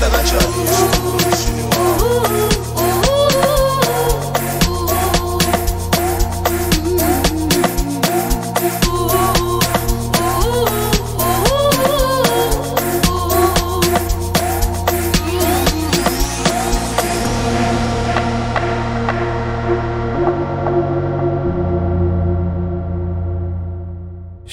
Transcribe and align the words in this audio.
something 0.00 0.12
like 0.12 1.58
you. 1.58 1.63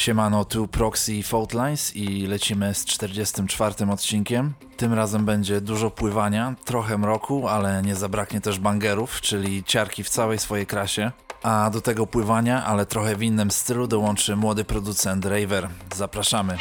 Siemano, 0.02 0.46
tu 0.46 0.68
Proxy 0.68 1.24
Faultlines 1.24 1.96
i 1.96 2.28
lecimy 2.28 2.74
z 2.74 2.86
44 2.86 3.92
odcinkiem. 3.92 4.54
Tym 4.78 4.94
razem 4.94 5.26
będzie 5.26 5.62
dużo 5.62 5.92
pływania, 5.92 6.56
trochę 6.66 6.98
mroku, 6.98 7.48
ale 7.48 7.82
nie 7.82 7.96
zabraknie 7.96 8.42
też 8.42 8.60
bangerów, 8.60 9.22
czyli 9.22 9.64
ciarki 9.64 10.04
w 10.04 10.10
całej 10.10 10.40
swojej 10.40 10.66
krasie. 10.66 11.12
A 11.44 11.70
do 11.74 11.82
tego 11.82 12.08
pływania, 12.08 12.66
ale 12.66 12.86
trochę 12.86 13.16
w 13.16 13.24
innym 13.24 13.52
stylu 13.52 13.88
dołączy 13.88 14.36
młody 14.36 14.64
producent 14.64 15.26
Raver. 15.26 15.70
Zapraszamy. 15.96 16.58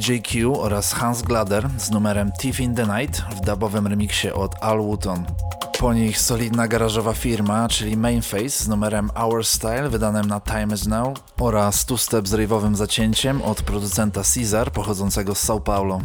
DJ 0.00 0.20
Q 0.22 0.60
oraz 0.60 0.92
Hans 0.92 1.22
Glader 1.22 1.68
z 1.78 1.90
numerem 1.90 2.32
Thief 2.32 2.60
in 2.60 2.74
the 2.74 2.86
Night 2.86 3.22
w 3.36 3.40
dubowym 3.40 3.86
remiksie 3.86 4.32
od 4.32 4.54
Al 4.60 4.78
Wooton. 4.78 5.24
Po 5.78 5.94
nich 5.94 6.20
solidna 6.20 6.68
garażowa 6.68 7.12
firma, 7.12 7.68
czyli 7.68 7.96
Mainface 7.96 8.48
z 8.48 8.68
numerem 8.68 9.10
Our 9.14 9.44
Style 9.46 9.88
wydanym 9.88 10.26
na 10.26 10.40
Time 10.40 10.74
Is 10.74 10.86
Now 10.86 11.18
oraz 11.40 11.86
two-step 11.86 12.26
z 12.26 12.32
rave'owym 12.32 12.74
zacięciem 12.74 13.42
od 13.42 13.62
producenta 13.62 14.22
Caesar 14.34 14.72
pochodzącego 14.72 15.34
z 15.34 15.48
São 15.48 15.60
Paulo. 15.60 16.00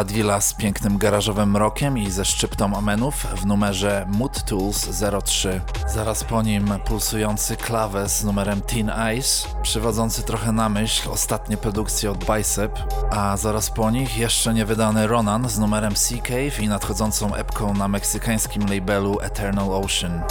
A 0.00 0.04
to 0.04 0.10
już 0.10 0.20
Ladwila 0.20 0.40
z 0.40 0.54
pięknym 0.54 0.98
garażowym 0.98 1.56
rokiem 1.56 1.98
i 1.98 2.10
ze 2.10 2.24
szczyptą 2.24 2.76
amenów 2.76 3.14
w 3.14 3.46
numerze 3.46 4.06
Mood 4.08 4.44
Tools 4.44 4.88
03. 5.24 5.60
Zaraz 5.86 6.24
po 6.24 6.42
nim 6.42 6.68
pulsujący 6.84 7.56
klawes 7.56 8.18
z 8.18 8.24
numerem 8.24 8.60
Teen 8.60 8.90
Ice, 9.18 9.48
przywodzący 9.62 10.22
trochę 10.22 10.52
na 10.52 10.68
myśl 10.68 11.10
ostatnie 11.10 11.56
produkcje 11.56 12.10
od 12.10 12.24
Bicep, 12.24 12.78
a 13.10 13.36
zaraz 13.36 13.70
po 13.70 13.90
nich 13.90 14.18
jeszcze 14.18 14.54
niewydany 14.54 15.06
Ronan 15.06 15.48
z 15.48 15.58
numerem 15.58 15.96
Sea 15.96 16.22
Cave 16.22 16.60
i 16.60 16.68
nadchodzącą 16.68 17.34
epką 17.34 17.74
na 17.74 17.88
meksykańskim 17.88 18.66
labelu 18.66 19.20
Eternal 19.20 19.74
Ocean. 19.74 20.22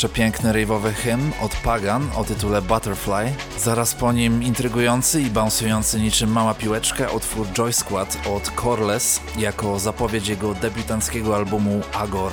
Przepiękny 0.00 0.52
rave'owy 0.52 0.92
hymn 0.92 1.32
od 1.40 1.56
Pagan 1.56 2.08
o 2.16 2.24
tytule 2.24 2.62
Butterfly. 2.62 3.32
Zaraz 3.58 3.94
po 3.94 4.12
nim 4.12 4.42
intrygujący 4.42 5.20
i 5.20 5.30
bounsujący 5.30 6.00
niczym 6.00 6.32
mała 6.32 6.54
piłeczka 6.54 7.10
utwór 7.10 7.46
Joy 7.52 7.72
Squad 7.72 8.18
od 8.34 8.50
Coreless 8.50 9.20
jako 9.38 9.78
zapowiedź 9.78 10.28
jego 10.28 10.54
debiutanckiego 10.54 11.36
albumu 11.36 11.80
Agor. 11.92 12.32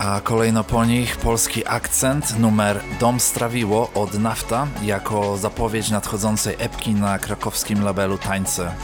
A 0.00 0.20
kolejno 0.20 0.64
po 0.64 0.84
nich 0.84 1.16
polski 1.16 1.66
akcent 1.66 2.38
numer 2.38 2.80
Dom 3.00 3.20
Strawiło 3.20 3.90
od 3.94 4.14
Nafta 4.14 4.66
jako 4.82 5.36
zapowiedź 5.36 5.90
nadchodzącej 5.90 6.56
epki 6.58 6.94
na 6.94 7.18
krakowskim 7.18 7.84
labelu 7.84 8.18
Tańce. 8.18 8.74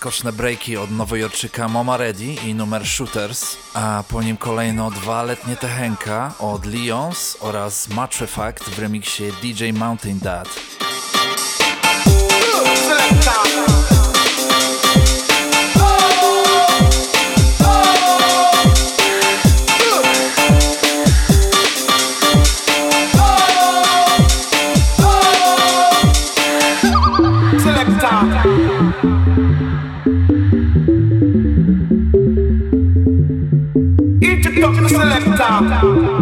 Skoczne 0.00 0.32
breaki 0.32 0.76
od 0.76 0.90
nowojorczyka 0.90 1.68
Moma 1.68 1.96
Ready 1.96 2.24
i 2.24 2.54
numer 2.54 2.86
Shooters, 2.86 3.56
a 3.74 4.04
po 4.08 4.22
nim 4.22 4.36
kolejno 4.36 4.90
dwa 4.90 5.22
letnie 5.22 5.56
Tehenka 5.56 6.34
od 6.38 6.66
Lions 6.66 7.36
oraz 7.40 7.88
Matrefact 7.88 8.64
w 8.64 8.78
remiksie 8.78 9.24
DJ 9.42 9.72
Mountain 9.72 10.18
Dad. 10.18 10.69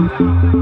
Música 0.08 0.57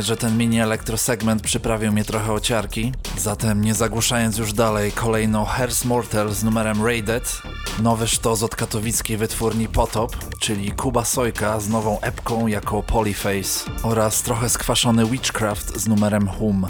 przyznać, 0.00 0.06
że 0.06 0.16
ten 0.28 0.38
mini 0.38 0.60
elektrosegment 0.60 1.42
przyprawił 1.42 1.92
mnie 1.92 2.04
trochę 2.04 2.32
o 2.32 2.40
ciarki. 2.40 2.92
Zatem 3.18 3.64
nie 3.64 3.74
zagłuszając 3.74 4.38
już 4.38 4.52
dalej, 4.52 4.92
kolejno 4.92 5.44
Hers 5.44 5.84
Mortal 5.84 6.30
z 6.30 6.44
numerem 6.44 6.86
Raided, 6.86 7.42
nowy 7.82 8.08
sztos 8.08 8.42
od 8.42 8.56
katowickiej 8.56 9.16
wytwórni 9.16 9.68
Potop, 9.68 10.16
czyli 10.38 10.72
Kuba 10.72 11.04
Sojka 11.04 11.60
z 11.60 11.68
nową 11.68 12.00
epką 12.00 12.46
jako 12.46 12.82
Polyface 12.82 13.70
oraz 13.82 14.22
trochę 14.22 14.48
skwaszony 14.48 15.06
Witchcraft 15.06 15.76
z 15.76 15.88
numerem 15.88 16.28
Hum. 16.28 16.66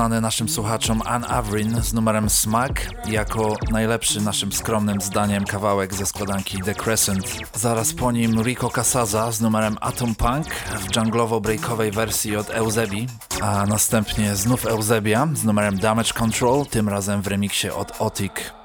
Znany 0.00 0.20
naszym 0.20 0.48
słuchaczom 0.48 1.02
Ann 1.04 1.24
Avrin 1.28 1.82
z 1.82 1.92
numerem 1.92 2.30
Smack 2.30 2.86
jako 3.08 3.56
najlepszy 3.70 4.20
naszym 4.20 4.52
skromnym 4.52 5.00
zdaniem 5.00 5.44
kawałek 5.44 5.94
ze 5.94 6.06
składanki 6.06 6.62
The 6.62 6.74
Crescent. 6.74 7.26
Zaraz 7.54 7.92
po 7.92 8.12
nim 8.12 8.42
Rico 8.42 8.70
Casaza 8.70 9.32
z 9.32 9.40
numerem 9.40 9.76
Atom 9.80 10.14
Punk 10.14 10.46
w 10.54 10.96
junglowo-breakowej 10.96 11.92
wersji 11.92 12.36
od 12.36 12.50
Eusebi, 12.50 13.06
a 13.40 13.66
następnie 13.66 14.36
znów 14.36 14.66
Eusebia 14.66 15.28
z 15.34 15.44
numerem 15.44 15.78
Damage 15.78 16.12
Control, 16.12 16.66
tym 16.66 16.88
razem 16.88 17.22
w 17.22 17.26
remiksie 17.26 17.70
od 17.70 18.00
Otik. 18.00 18.59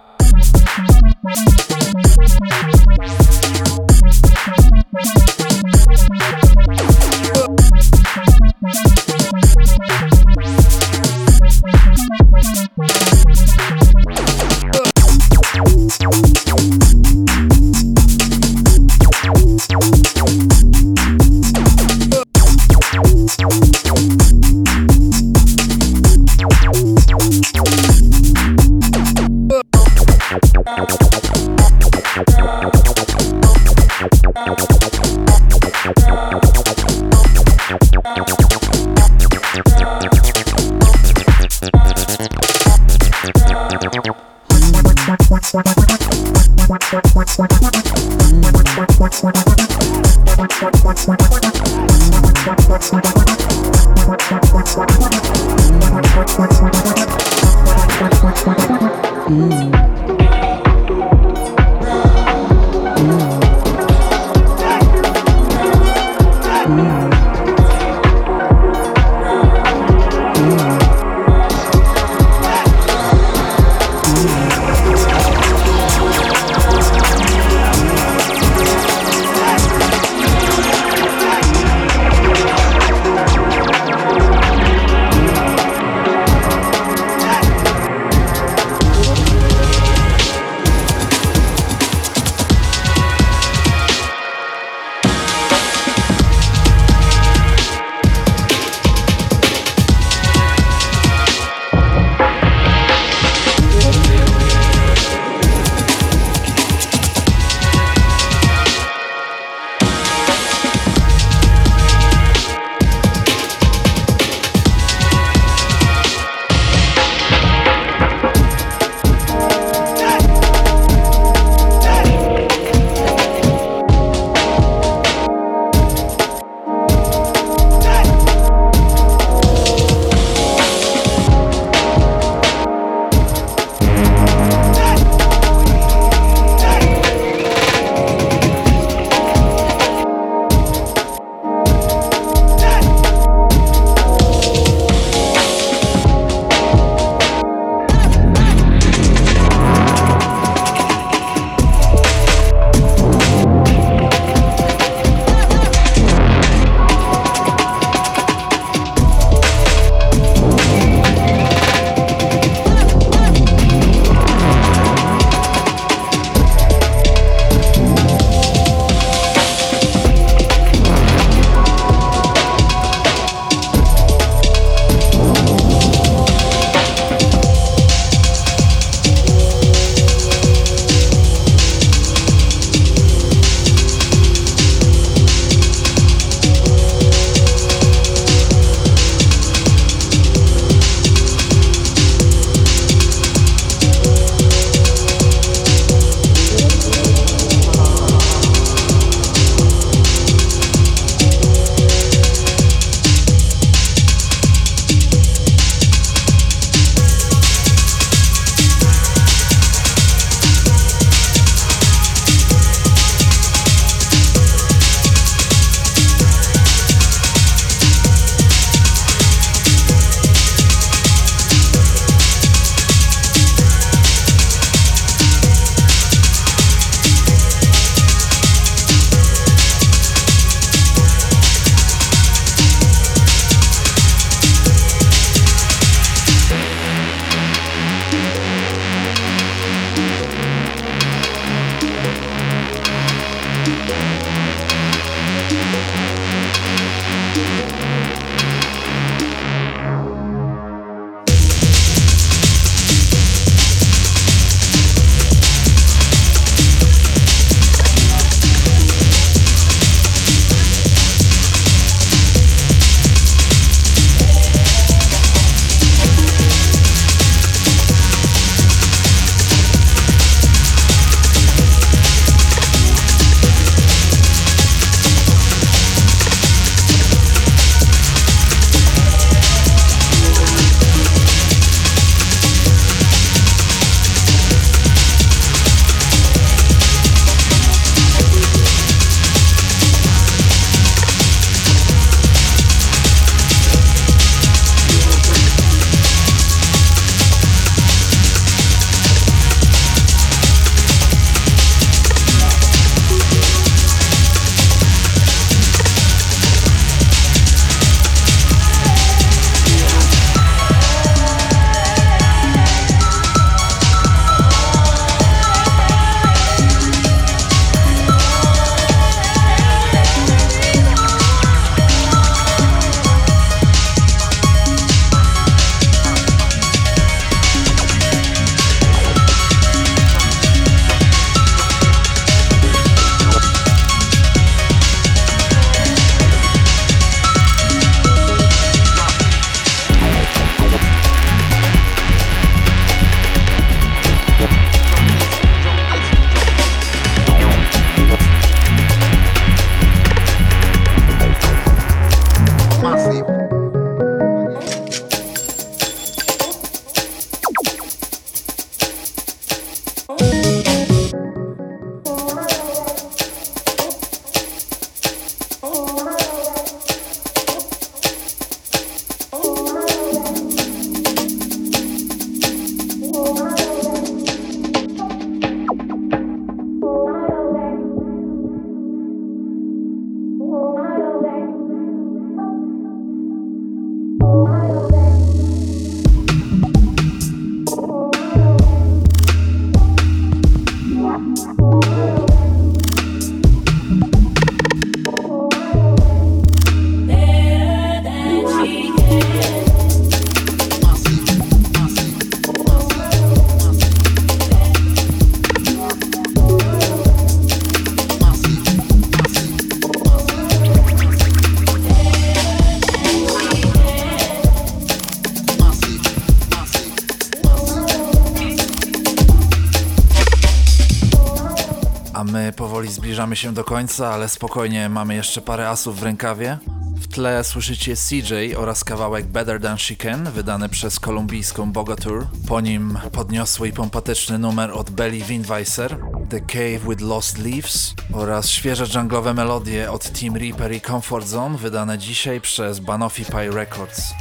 Zbliżamy 423.35 423.51
się 423.51 423.53
do 423.53 423.63
końca, 423.63 424.13
ale 424.13 424.29
spokojnie 424.29 424.89
mamy 424.89 425.15
jeszcze 425.15 425.41
parę 425.41 425.69
asów 425.69 425.99
w 425.99 426.03
rękawie. 426.03 426.57
W 426.95 427.07
tle 427.07 427.43
słyszycie 427.43 427.95
CJ 427.95 428.55
oraz 428.57 428.83
kawałek 428.83 429.25
Better 429.25 429.61
Than 429.61 429.77
She 429.77 429.95
Can, 429.95 430.31
wydany 430.31 430.69
przez 430.69 430.99
kolumbijską 430.99 431.71
Bogatur. 431.71 432.27
Po 432.47 432.61
nim 432.61 432.97
podniosły 433.11 433.67
i 433.67 433.73
pompatyczny 433.73 434.39
numer 434.39 434.71
od 434.71 434.89
Belly 434.89 435.17
Windweiser, 435.17 435.97
The 436.29 436.39
Cave 436.41 436.89
with 436.89 437.01
Lost 437.01 437.37
Leaves 437.37 437.93
oraz 438.13 438.49
świeże 438.49 438.85
junglowe 438.99 439.33
melodie 439.33 439.91
od 439.91 440.19
Team 440.19 440.35
Reaper 440.35 440.73
i 440.73 440.81
Comfort 440.81 441.27
Zone, 441.27 441.57
wydane 441.57 441.97
dzisiaj 441.97 442.41
przez 442.41 442.79
Banoffee 442.79 443.25
Pie 443.25 443.51
Records. 443.51 444.13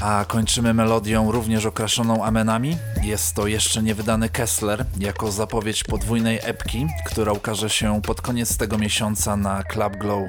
A 0.00 0.24
kończymy 0.28 0.74
melodią 0.74 1.32
również 1.32 1.66
okraszoną 1.66 2.24
amenami. 2.24 2.76
Jest 3.04 3.34
to 3.34 3.46
jeszcze 3.46 3.82
niewydany 3.82 4.28
Kessler 4.28 4.84
jako 4.98 5.32
zapowiedź 5.32 5.84
podwójnej 5.84 6.38
epki, 6.42 6.86
która 7.06 7.32
ukaże 7.32 7.70
się 7.70 8.02
pod 8.02 8.20
koniec 8.20 8.56
tego 8.56 8.78
miesiąca 8.78 9.36
na 9.36 9.62
Club 9.62 9.96
Glow. 9.96 10.28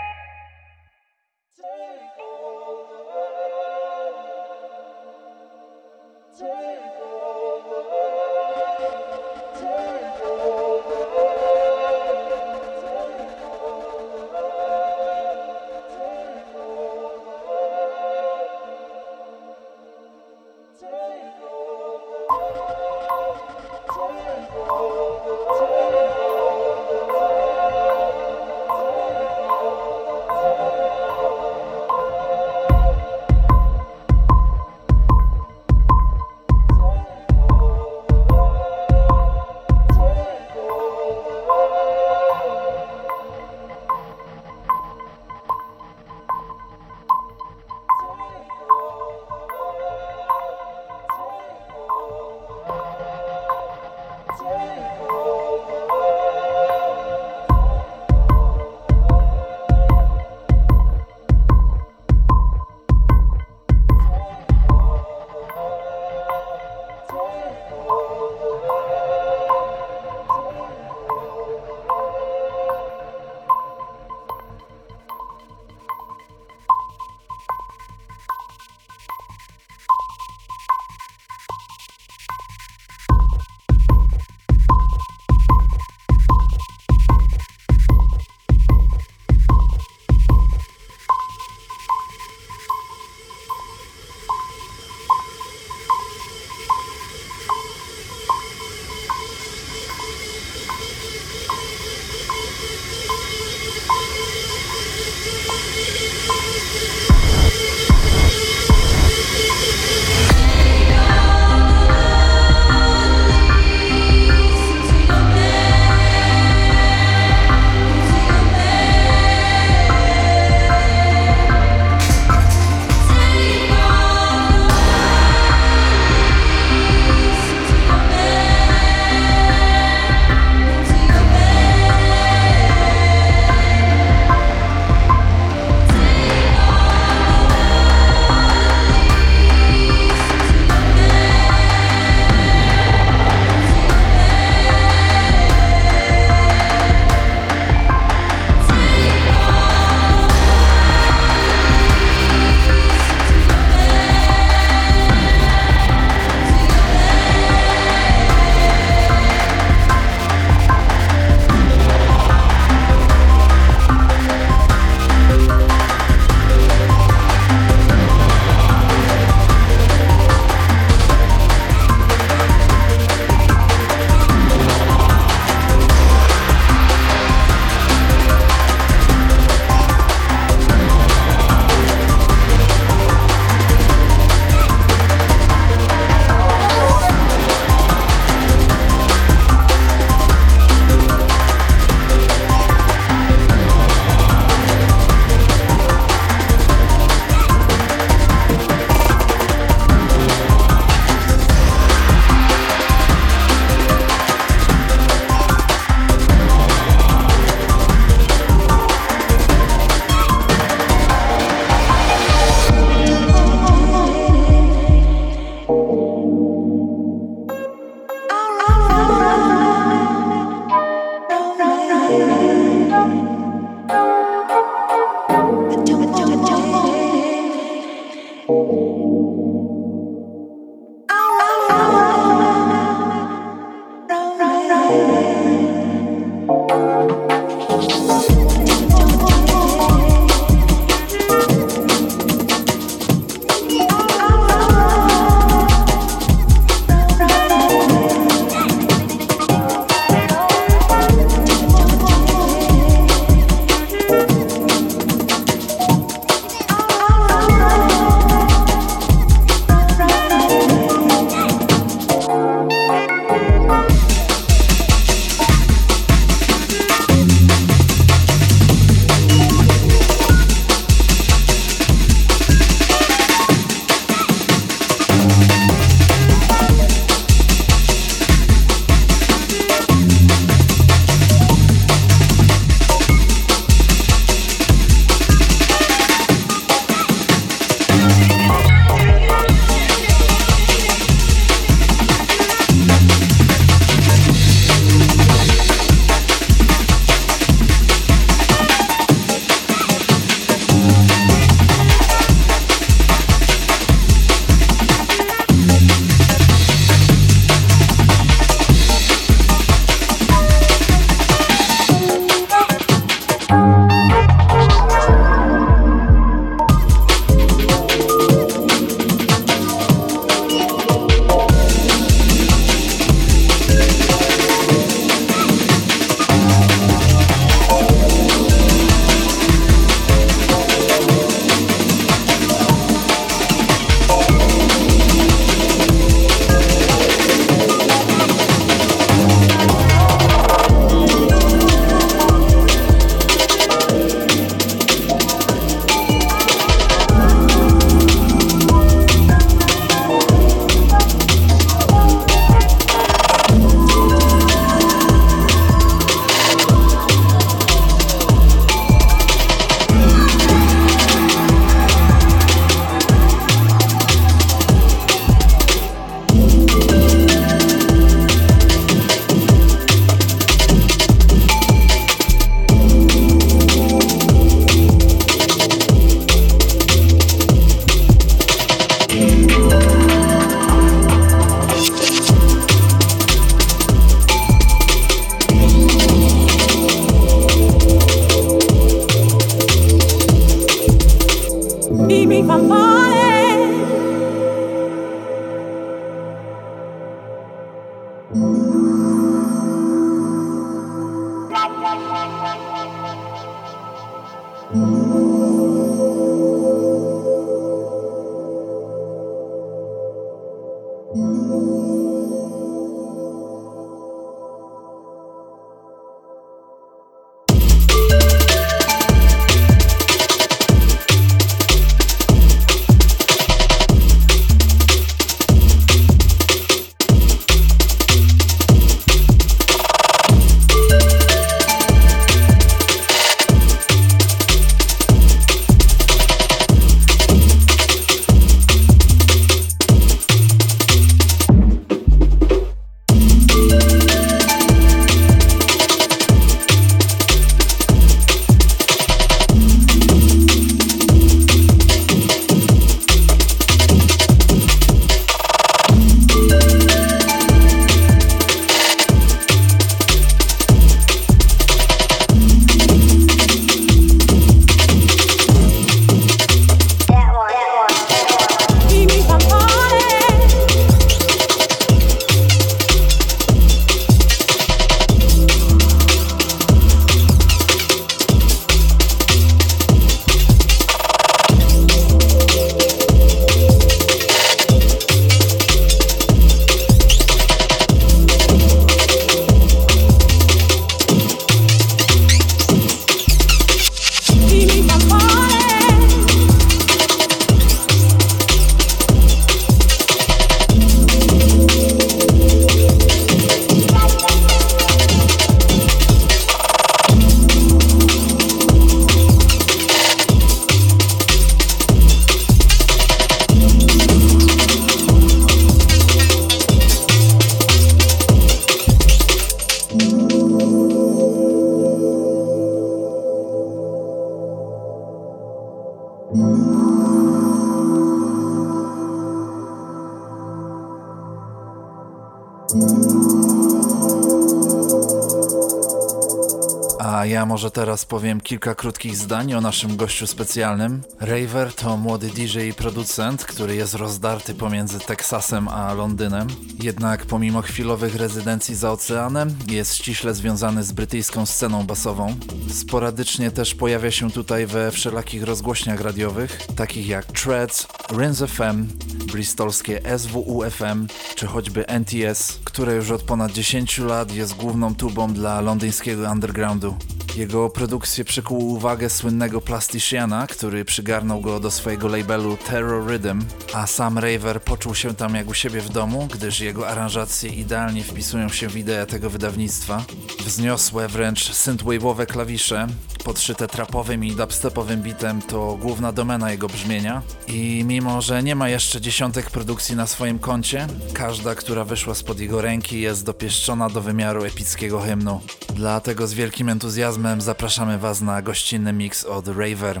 Ja 537.38 537.46
może 537.46 537.70
teraz 537.70 538.04
powiem 538.04 538.40
kilka 538.40 538.74
krótkich 538.74 539.16
zdań 539.16 539.54
o 539.54 539.60
naszym 539.60 539.96
gościu 539.96 540.26
specjalnym. 540.26 541.02
Raver 541.20 541.74
to 541.74 541.96
młody 541.96 542.28
DJ 542.28 542.68
i 542.68 542.74
producent, 542.74 543.44
który 543.44 543.76
jest 543.76 543.94
rozdarty 543.94 544.54
pomiędzy 544.54 544.98
Teksasem 544.98 545.68
a 545.68 545.94
Londynem. 545.94 546.46
Jednak 546.82 547.26
pomimo 547.26 547.62
chwilowych 547.62 548.16
rezydencji 548.16 548.74
za 548.74 548.92
oceanem, 548.92 549.56
jest 549.68 549.94
ściśle 549.94 550.34
związany 550.34 550.84
z 550.84 550.92
brytyjską 550.92 551.46
sceną 551.46 551.86
basową. 551.86 552.36
Sporadycznie 552.70 553.50
też 553.50 553.74
pojawia 553.74 554.10
się 554.10 554.30
tutaj 554.30 554.66
we 554.66 554.90
wszelakich 554.90 555.42
rozgłośniach 555.42 556.00
radiowych, 556.00 556.66
takich 556.76 557.06
jak 557.06 557.26
Treads, 557.26 557.86
Rinz 558.18 558.38
FM, 558.38 558.86
bristolskie 559.32 560.00
SWU-FM, 560.18 561.06
czy 561.34 561.46
choćby 561.46 561.86
NTS, 561.86 562.58
które 562.64 562.94
już 562.94 563.10
od 563.10 563.22
ponad 563.22 563.52
10 563.52 563.98
lat 563.98 564.32
jest 564.32 564.54
główną 564.54 564.94
tubą 564.94 565.32
dla 565.32 565.60
londyńskiego 565.60 566.30
undergroundu. 566.30 566.96
Jego 567.36 567.70
produkcje 567.70 568.24
przykuły 568.24 568.64
uwagę 568.64 569.10
słynnego 569.10 569.60
plasticiana, 569.60 570.46
który 570.46 570.84
przygarnął 570.84 571.40
go 571.40 571.60
do 571.60 571.70
swojego 571.70 572.08
labelu 572.08 572.56
Terror 572.56 573.06
Rhythm, 573.06 573.44
a 573.74 573.86
sam 573.86 574.18
Raver 574.18 574.62
poczuł 574.62 574.94
się 574.94 575.14
tam 575.14 575.34
jak 575.34 575.48
u 575.48 575.54
siebie 575.54 575.80
w 575.80 575.88
domu, 575.88 576.28
gdyż 576.32 576.60
jego 576.60 576.88
aranżacje 576.88 577.50
idealnie 577.50 578.04
wpisują 578.04 578.48
się 578.48 578.68
w 578.68 578.76
ideę 578.76 579.06
tego 579.06 579.30
wydawnictwa. 579.30 580.04
Wzniosłe, 580.46 581.08
wręcz 581.08 581.50
synthwave'owe 581.50 582.26
klawisze, 582.26 582.86
podszyte 583.24 583.68
trapowym 583.68 584.24
i 584.24 584.32
dubstepowym 584.32 585.02
bitem 585.02 585.42
to 585.42 585.76
główna 585.80 586.12
domena 586.12 586.50
jego 586.50 586.68
brzmienia 586.68 587.22
i 587.48 587.84
mimo, 587.86 588.22
że 588.22 588.42
nie 588.42 588.54
ma 588.54 588.68
jeszcze 588.68 589.00
dziesiątek 589.00 589.50
produkcji 589.50 589.96
na 589.96 590.06
swoim 590.06 590.38
koncie, 590.38 590.86
każda, 591.12 591.54
która 591.54 591.84
wyszła 591.84 592.14
spod 592.14 592.40
jego 592.40 592.62
ręki 592.62 593.00
jest 593.00 593.24
dopieszczona 593.24 593.90
do 593.90 594.00
wymiaru 594.00 594.44
epickiego 594.44 595.00
hymnu. 595.00 595.40
Dlatego 595.74 596.26
z 596.26 596.34
wielkim 596.34 596.68
entuzjazmem 596.68 597.40
zapraszamy 597.40 597.98
Was 597.98 598.20
na 598.20 598.42
gościnny 598.42 598.92
mix 598.92 599.24
od 599.24 599.48
Raver. 599.48 600.00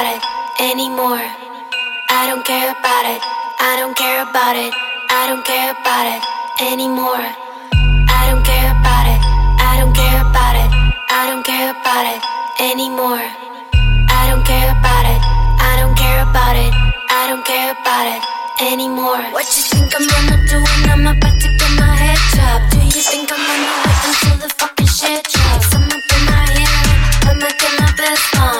about 0.00 0.16
it 0.16 0.22
anymore. 0.72 1.20
I 2.08 2.24
don't 2.24 2.44
care 2.44 2.72
about 2.72 3.04
it. 3.04 3.20
I 3.60 3.76
don't 3.76 3.92
care 3.96 4.22
about 4.22 4.56
it. 4.56 4.72
I 5.10 5.28
don't 5.28 5.44
care 5.44 5.72
about 5.76 6.06
it 6.08 6.22
anymore. 6.72 7.20
I 8.08 8.22
don't 8.32 8.40
care 8.40 8.70
about 8.72 9.06
it. 9.12 9.20
I 9.60 9.76
don't 9.76 9.92
care 9.92 10.20
about 10.24 10.56
it. 10.56 10.70
I 11.10 11.28
don't 11.28 11.44
care 11.44 11.70
about 11.76 12.04
it 12.08 12.20
anymore. 12.64 13.24
I 14.08 14.22
don't 14.30 14.44
care 14.48 14.72
about 14.72 15.04
it. 15.04 15.20
I 15.68 15.76
don't 15.76 15.96
care 15.96 16.22
about 16.24 16.56
it. 16.56 16.72
I 17.10 17.22
don't 17.28 17.44
care 17.44 17.72
about 17.76 18.06
it 18.08 18.22
anymore. 18.72 19.20
What 19.36 19.44
you 19.52 19.64
think 19.68 19.92
I'm 20.00 20.06
gonna 20.08 20.40
do 20.48 20.56
when 20.64 20.80
I'm 20.96 21.06
about 21.12 21.36
to 21.44 21.48
get 21.60 21.72
my 21.76 21.92
head 21.92 22.20
chopped? 22.32 22.72
Do 22.72 22.80
you 22.80 23.04
think 23.04 23.28
I'm 23.28 23.42
gonna 23.48 23.72
wait 23.84 24.00
until 24.08 24.36
the 24.44 24.50
fucking 24.56 24.88
shit 24.88 25.28
drops? 25.28 25.74
I'm 25.76 25.92
up 25.92 26.08
in 26.16 26.22
my 26.24 26.44
head. 26.56 27.28
I'm 27.28 27.36
making 27.36 27.74
my 27.76 27.92
best 28.00 28.24
song 28.32 28.59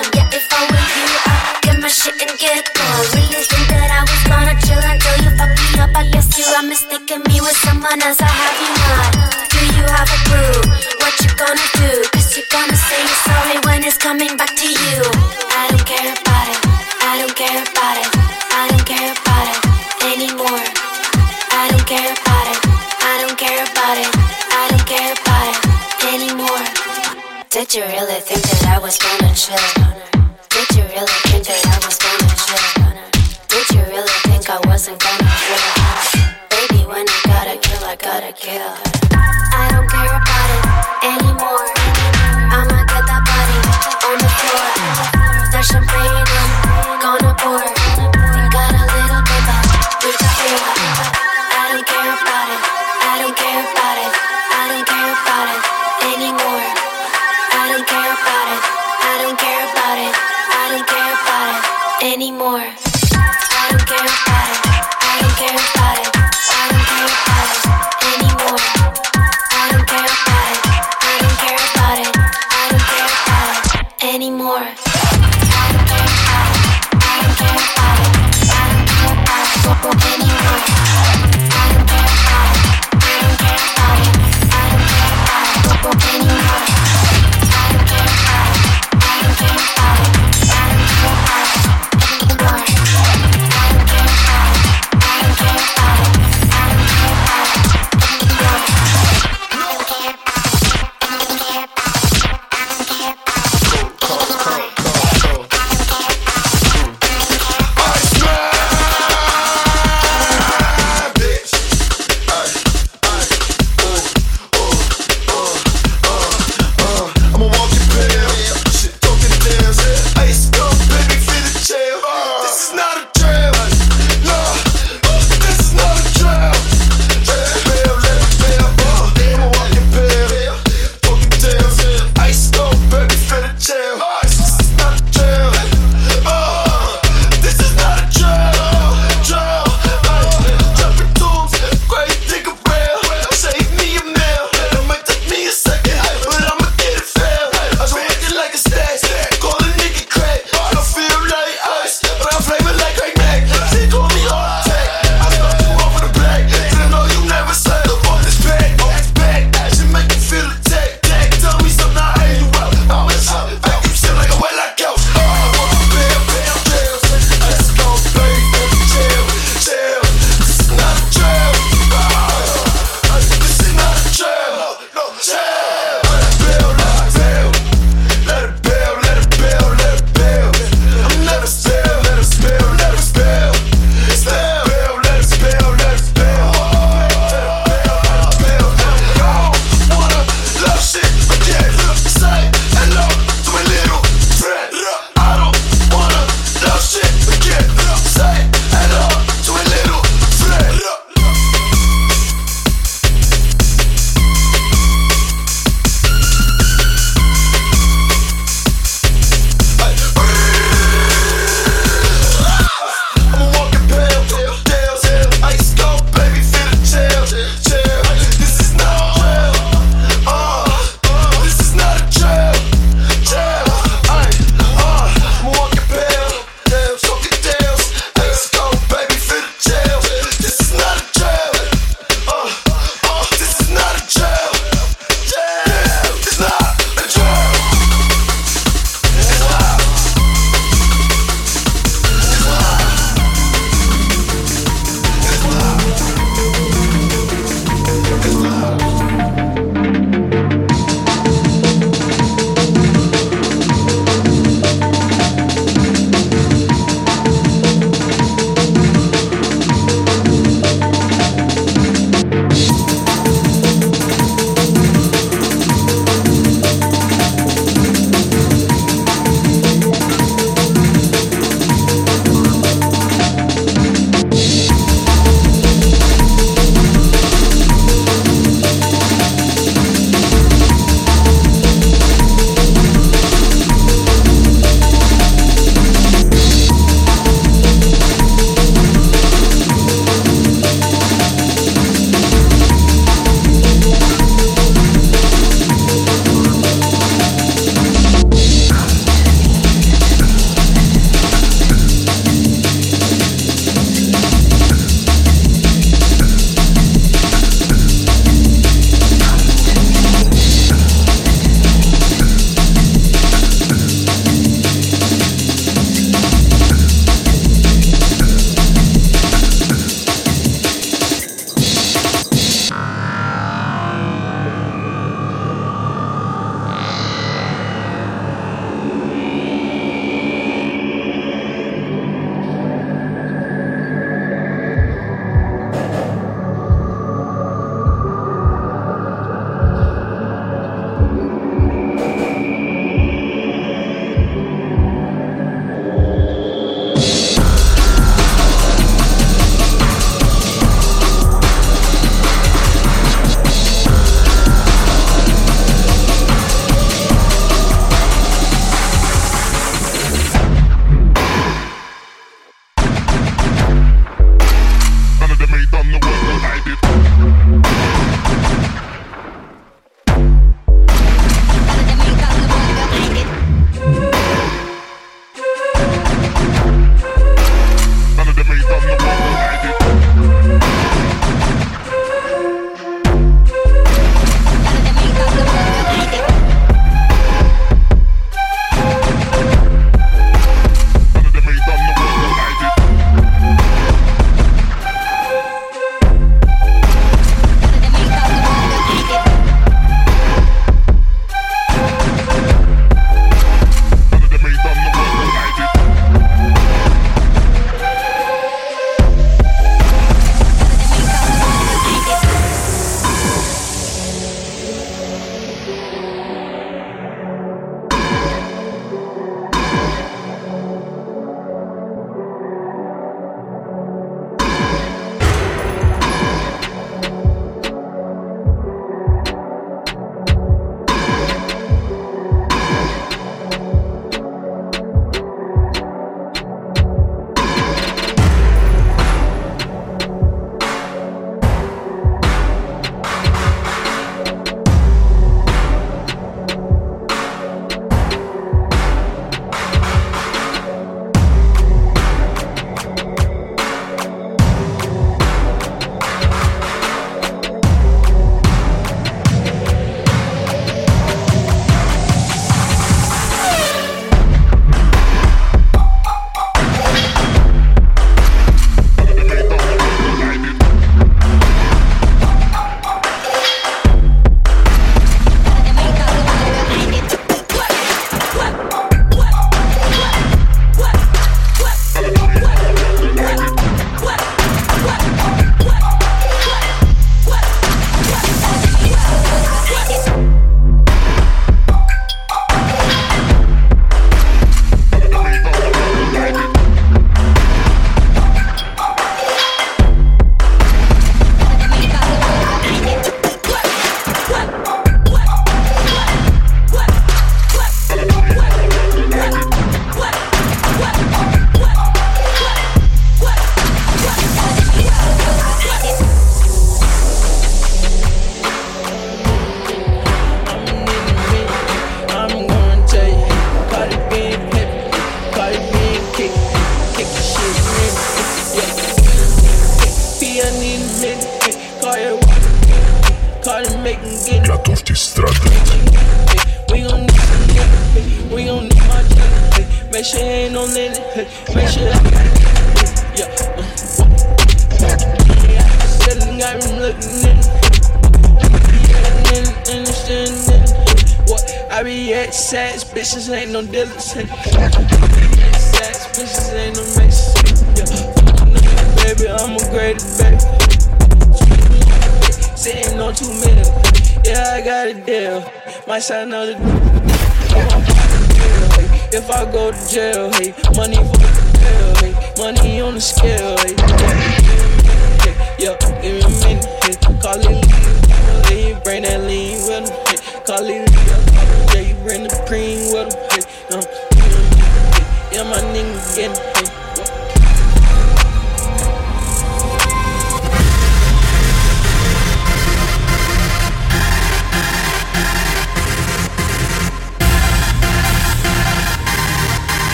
shouldn't 1.91 2.39
get 2.39 2.63
bored. 2.71 3.07
Really 3.11 3.43
think 3.43 3.67
that 3.67 3.91
I 3.91 4.01
was 4.07 4.21
gonna 4.23 4.55
chill 4.63 4.79
until 4.79 5.15
you 5.27 5.31
fucked 5.35 5.59
me 5.59 5.71
up. 5.83 5.91
I 5.91 6.07
guess 6.07 6.31
you 6.39 6.47
are 6.55 6.63
mistaking 6.63 7.19
me 7.27 7.43
with 7.43 7.57
someone 7.59 7.99
else. 7.99 8.23
I 8.23 8.31
have 8.31 8.57
you 8.63 8.71
not. 8.79 9.11
Do 9.51 9.59
you 9.75 9.83
have 9.91 10.07
a 10.07 10.19
clue? 10.23 10.55
What 11.03 11.13
you 11.19 11.31
gonna 11.35 11.67
do? 11.83 11.91
Cause 12.15 12.31
you're 12.39 12.47
gonna 12.47 12.79
say 12.79 12.95
you're 12.95 13.23
sorry 13.27 13.57
when 13.67 13.83
it's 13.83 13.99
coming 13.99 14.39
back 14.39 14.55
to 14.55 14.67
you. 14.71 15.03
I 15.51 15.67
don't 15.67 15.83
care 15.83 16.15
about 16.15 16.47
it. 16.47 16.59
I 17.03 17.13
don't 17.19 17.35
care 17.35 17.59
about 17.59 17.95
it. 17.99 18.09
I 18.55 18.63
don't 18.71 18.87
care 18.87 19.11
about 19.11 19.45
it 19.51 19.59
anymore. 20.15 20.63
I 21.51 21.63
don't 21.75 21.87
care 21.91 22.07
about 22.07 22.45
it. 22.55 22.59
I 23.03 23.13
don't 23.19 23.35
care 23.35 23.63
about 23.67 23.97
it. 23.99 24.11
I 24.47 24.63
don't 24.71 24.87
care 24.87 25.11
about 25.11 25.45
it 25.51 25.59
anymore. 26.07 26.63
Did 27.51 27.67
you 27.75 27.83
really 27.83 28.23
think 28.23 28.41
that 28.47 28.63
I 28.71 28.79
was 28.79 28.95
gonna 28.95 29.35
chill? 29.35 29.59
Did 30.55 30.67
you 30.77 30.83
really? 30.95 31.30
gotta 38.01 38.33
kill. 38.33 38.73
I 39.13 39.69
don't 39.71 39.87
care 39.87 40.15
about 40.17 40.49
it 40.57 40.65
anymore. 41.05 41.67
I'ma 42.49 42.81
get 42.89 43.05
that 43.05 43.21
body 43.29 43.59
on 44.09 44.17
the 44.17 44.29
floor. 44.41 45.51
That 45.51 45.63
champagne. 45.63 46.10